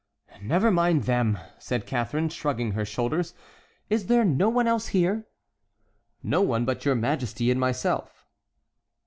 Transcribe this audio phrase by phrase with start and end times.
[0.41, 3.35] "Never mind them," said Catharine, shrugging her shoulders;
[3.87, 5.27] "is there no one else here?"
[6.23, 8.25] "No one but your majesty and myself."